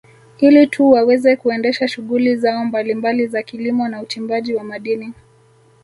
Ili 0.39 0.67
tu 0.67 0.91
waweze 0.91 1.35
kuendesha 1.35 1.87
shughuli 1.87 2.35
zao 2.35 2.65
mbalimbali 2.65 3.27
za 3.27 3.43
kilimo 3.43 3.87
na 3.87 4.01
uchimbaji 4.01 4.55
wa 4.55 4.63
madini 4.63 5.13